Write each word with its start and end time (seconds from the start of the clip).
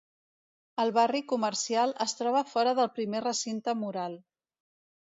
El 0.83 0.93
barri 0.95 1.21
comercial 1.33 1.95
es 2.07 2.17
troba 2.23 2.43
fora 2.55 2.75
del 2.81 2.93
primer 2.99 3.23
recinte 3.29 3.79
mural. 3.85 4.19